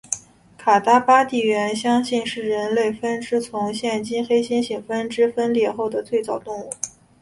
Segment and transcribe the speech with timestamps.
[0.57, 6.71] 卡达巴地猿相信是人类分支从现今黑猩猩分支分裂后的最早动物。